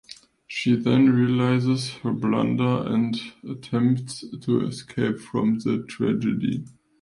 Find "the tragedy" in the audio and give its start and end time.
5.59-6.65